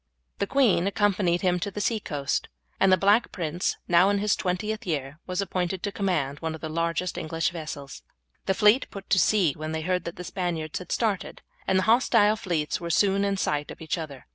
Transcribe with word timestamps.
The 0.39 0.47
queen 0.47 0.87
accompanied 0.87 1.41
him 1.41 1.59
to 1.59 1.69
the 1.69 1.79
sea 1.79 1.99
coast, 1.99 2.49
and 2.79 2.91
the 2.91 2.97
Black 2.97 3.31
Prince, 3.31 3.77
now 3.87 4.09
in 4.09 4.17
his 4.17 4.35
twentieth 4.35 4.83
year, 4.87 5.19
was 5.27 5.43
appointed 5.43 5.83
to 5.83 5.91
command 5.91 6.39
one 6.39 6.55
of 6.55 6.61
the 6.61 6.69
largest 6.69 7.11
of 7.11 7.15
the 7.17 7.21
English 7.21 7.51
vessels. 7.51 8.01
The 8.47 8.55
fleet 8.55 8.89
put 8.89 9.11
to 9.11 9.19
sea 9.19 9.53
when 9.53 9.73
they 9.73 9.81
heard 9.81 10.05
that 10.05 10.15
the 10.15 10.23
Spaniards 10.23 10.79
had 10.79 10.91
started, 10.91 11.43
and 11.67 11.77
the 11.77 11.83
hostile 11.83 12.35
fleets 12.35 12.81
were 12.81 12.89
soon 12.89 13.23
in 13.23 13.37
sight 13.37 13.69
of 13.69 13.79
each 13.79 13.95
other. 13.95 14.25